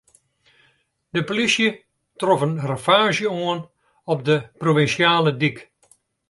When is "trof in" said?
2.19-2.55